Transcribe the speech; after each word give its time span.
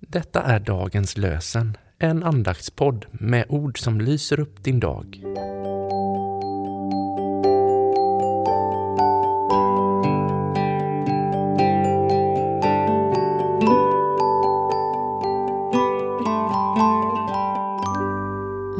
Detta 0.00 0.42
är 0.42 0.60
dagens 0.60 1.16
lösen, 1.16 1.76
en 1.98 2.22
andaktspodd 2.22 3.06
med 3.12 3.46
ord 3.48 3.78
som 3.78 4.00
lyser 4.00 4.40
upp 4.40 4.64
din 4.64 4.80
dag. 4.80 5.22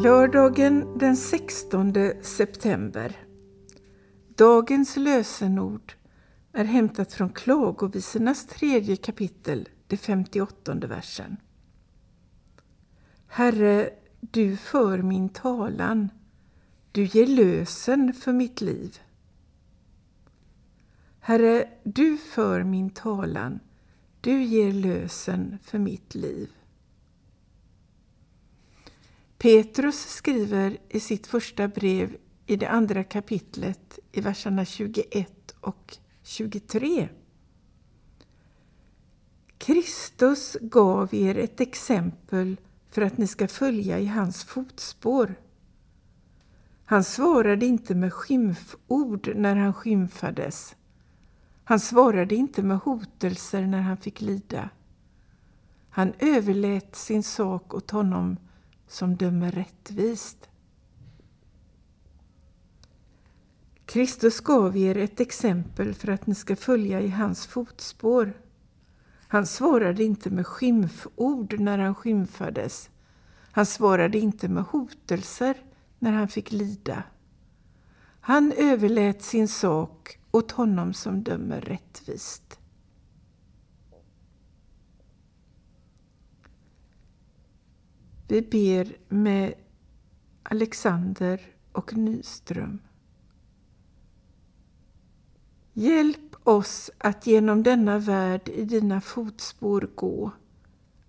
Lördagen 0.02 0.98
den 0.98 1.16
16 1.16 1.94
september. 2.22 3.16
Dagens 4.36 4.96
lösenord 4.96 5.92
är 6.52 6.64
hämtat 6.64 7.12
från 7.12 7.30
Klagovisornas 7.30 8.46
tredje 8.46 8.96
kapitel, 8.96 9.68
det 9.90 9.96
58 9.96 10.74
versen. 10.74 11.36
Herre, 13.26 13.90
du 14.20 14.56
för 14.56 15.02
min 15.02 15.28
talan. 15.28 16.10
Du 16.92 17.04
ger 17.04 17.26
lösen 17.26 18.12
för 18.12 18.32
mitt 18.32 18.60
liv. 18.60 18.98
Herre, 21.20 21.68
du 21.82 22.18
för 22.18 22.64
min 22.64 22.90
talan. 22.90 23.60
Du 24.20 24.42
ger 24.42 24.72
lösen 24.72 25.58
för 25.62 25.78
mitt 25.78 26.14
liv. 26.14 26.50
Petrus 29.38 30.00
skriver 30.00 30.78
i 30.88 31.00
sitt 31.00 31.26
första 31.26 31.68
brev 31.68 32.16
i 32.46 32.56
det 32.56 32.68
andra 32.68 33.04
kapitlet 33.04 33.98
i 34.12 34.20
verserna 34.20 34.64
21 34.64 35.54
och 35.60 35.98
23. 36.22 37.08
Kristus 39.70 40.56
gav 40.60 41.14
er 41.14 41.38
ett 41.38 41.60
exempel 41.60 42.56
för 42.88 43.02
att 43.02 43.18
ni 43.18 43.26
ska 43.26 43.48
följa 43.48 43.98
i 43.98 44.06
hans 44.06 44.44
fotspår. 44.44 45.34
Han 46.84 47.04
svarade 47.04 47.66
inte 47.66 47.94
med 47.94 48.12
skymford 48.12 49.32
när 49.36 49.56
han 49.56 49.74
skymfades. 49.74 50.76
Han 51.64 51.80
svarade 51.80 52.34
inte 52.34 52.62
med 52.62 52.78
hotelser 52.78 53.66
när 53.66 53.80
han 53.80 53.96
fick 53.96 54.20
lida. 54.20 54.70
Han 55.90 56.12
överlät 56.18 56.96
sin 56.96 57.22
sak 57.22 57.74
åt 57.74 57.90
honom 57.90 58.36
som 58.88 59.16
dömer 59.16 59.52
rättvist. 59.52 60.48
Kristus 63.84 64.40
gav 64.40 64.76
er 64.76 64.96
ett 64.96 65.20
exempel 65.20 65.94
för 65.94 66.08
att 66.08 66.26
ni 66.26 66.34
ska 66.34 66.56
följa 66.56 67.00
i 67.00 67.08
hans 67.08 67.46
fotspår. 67.46 68.32
Han 69.32 69.46
svarade 69.46 70.04
inte 70.04 70.30
med 70.30 70.46
skymford 70.46 71.60
när 71.60 71.78
han 71.78 71.94
skymfades. 71.94 72.90
Han 73.52 73.66
svarade 73.66 74.18
inte 74.18 74.48
med 74.48 74.62
hotelser 74.62 75.56
när 75.98 76.12
han 76.12 76.28
fick 76.28 76.52
lida. 76.52 77.02
Han 78.20 78.52
överlät 78.52 79.22
sin 79.22 79.48
sak 79.48 80.18
åt 80.30 80.50
honom 80.50 80.92
som 80.92 81.22
dömer 81.22 81.60
rättvist. 81.60 82.60
Vi 88.28 88.42
ber 88.42 89.14
med 89.14 89.54
Alexander 90.42 91.40
och 91.72 91.96
Nyström. 91.96 92.78
Hjälp 95.72 96.29
oss 96.50 96.90
att 96.98 97.26
genom 97.26 97.62
denna 97.62 97.98
värld 97.98 98.48
i 98.48 98.64
dina 98.64 99.00
fotspår 99.00 99.88
gå, 99.94 100.30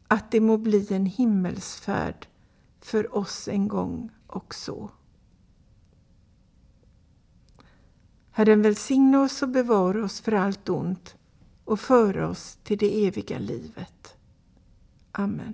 att 0.07 0.31
det 0.31 0.39
må 0.39 0.57
bli 0.57 0.93
en 0.93 1.05
himmelsfärd 1.05 2.27
för 2.79 3.15
oss 3.15 3.47
en 3.47 3.67
gång 3.67 4.11
också. 4.27 4.89
Herren 8.31 8.61
välsigna 8.61 9.21
oss 9.21 9.41
och 9.41 9.49
bevara 9.49 10.03
oss 10.03 10.21
för 10.21 10.31
allt 10.31 10.69
ont 10.69 11.15
och 11.65 11.79
föra 11.79 12.29
oss 12.29 12.57
till 12.63 12.77
det 12.77 13.07
eviga 13.07 13.39
livet. 13.39 14.15
Amen. 15.11 15.53